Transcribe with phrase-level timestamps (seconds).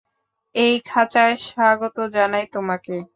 [0.55, 2.95] এই খাঁচায় স্বাগত জানাই তোমাকে।